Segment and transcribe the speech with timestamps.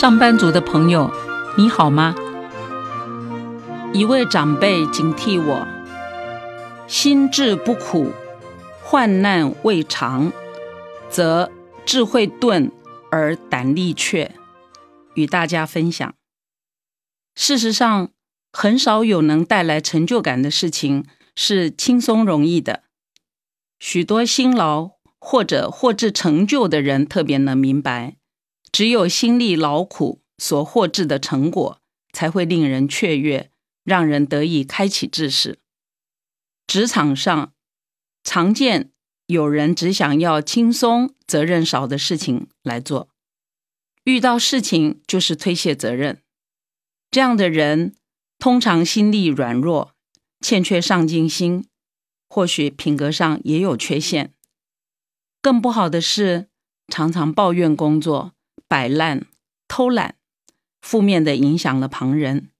[0.00, 1.12] 上班族的朋友，
[1.58, 2.14] 你好吗？
[3.92, 5.68] 一位长辈警惕我：
[6.88, 8.10] 心智不苦，
[8.82, 10.32] 患难未尝，
[11.10, 11.52] 则
[11.84, 12.72] 智慧钝
[13.10, 14.34] 而胆力怯。
[15.16, 16.14] 与大家分享。
[17.34, 18.08] 事实上，
[18.50, 21.04] 很少有能带来成就感的事情
[21.36, 22.84] 是轻松容易的。
[23.78, 28.16] 许多辛劳或者获致成就的人特别能明白。
[28.72, 31.80] 只有心力劳苦所获致的成果，
[32.12, 33.50] 才会令人雀跃，
[33.84, 35.58] 让人得以开启智识。
[36.66, 37.52] 职场上
[38.22, 38.92] 常见
[39.26, 43.08] 有人只想要轻松、责任少的事情来做，
[44.04, 46.22] 遇到事情就是推卸责任。
[47.10, 47.96] 这样的人
[48.38, 49.94] 通常心力软弱，
[50.40, 51.66] 欠缺上进心，
[52.28, 54.32] 或许品格上也有缺陷。
[55.42, 56.48] 更不好的是，
[56.88, 58.32] 常常抱怨工作。
[58.70, 59.26] 摆烂、
[59.66, 60.14] 偷懒，
[60.80, 62.50] 负面的影响了旁人。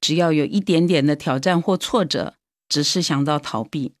[0.00, 2.34] 只要有一点点的挑战或挫折，
[2.68, 3.94] 只是想到逃避。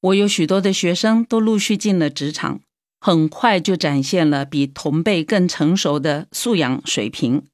[0.00, 2.62] 我有许多的学生都陆续进了职场，
[2.98, 7.46] 很快就展现了比同辈更成熟的素养水平，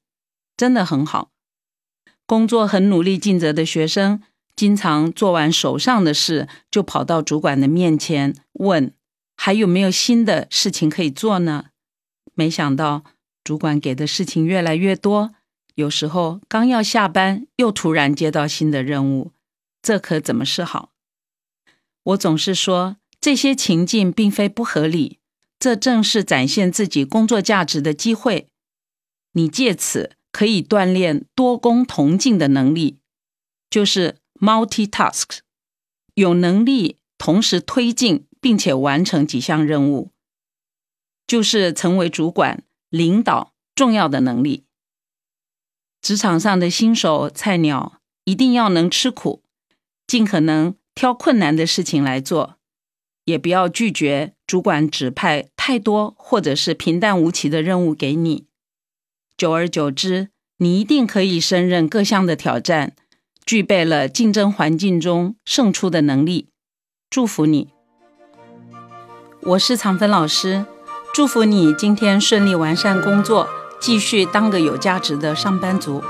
[0.55, 1.31] 真的很好。
[2.25, 4.23] 工作很努力尽责的学生，
[4.55, 8.93] 经常做完手上的事，就跑到主管的面前问。
[9.47, 11.67] 还有没有新的事情可以做呢？
[12.33, 13.05] 没想到
[13.45, 15.33] 主管给的事情越来越多，
[15.75, 19.31] 有时候刚要下班，又突然接到新的任务，
[19.81, 20.91] 这可怎么是好？
[22.03, 25.19] 我总是说，这些情境并非不合理，
[25.57, 28.49] 这正是展现自己工作价值的机会。
[29.31, 32.97] 你借此可以锻炼多工同进的能力，
[33.69, 35.37] 就是 multitask，
[36.15, 38.26] 有能力同时推进。
[38.39, 40.11] 并且完成几项任务，
[41.25, 44.65] 就是成为主管、领导重要的能力。
[46.01, 49.43] 职场上的新手菜鸟一定要能吃苦，
[50.05, 52.57] 尽可能挑困难的事情来做，
[53.25, 58.47] 也不要拒绝主管指派太多或者是平淡无奇的任务给你。
[59.35, 62.95] 久而久之，你一定可以胜任各项的挑战，
[63.45, 66.49] 具备了竞争环境中胜出的能力。
[67.09, 67.69] 祝福你！
[69.41, 70.65] 我是常芬老师，
[71.13, 73.47] 祝福你今天顺利完善工作，
[73.79, 76.03] 继续当个有价值的上班族。